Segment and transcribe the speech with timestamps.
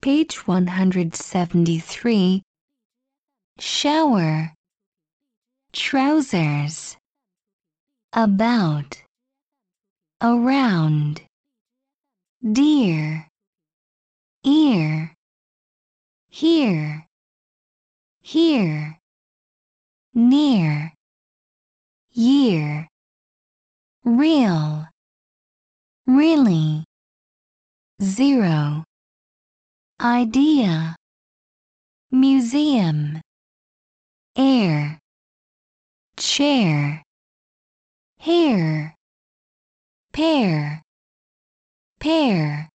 [0.00, 2.42] Page 173.
[3.58, 4.54] Shower.
[5.72, 6.96] Trousers.
[8.12, 9.02] About.
[10.22, 11.22] Around.
[12.40, 13.26] Dear.
[14.44, 15.14] Ear.
[16.30, 17.06] Here.
[18.22, 18.98] Here.
[20.14, 20.94] Near.
[22.12, 22.86] Year.
[24.04, 24.86] Real.
[26.06, 26.84] Really.
[28.00, 28.84] Zero.
[30.00, 30.94] Idea.
[32.12, 33.20] Museum.
[34.36, 35.00] Air.
[36.16, 37.02] Chair.
[38.18, 38.94] Hair.
[40.12, 40.82] Pear.
[42.00, 42.66] Pear.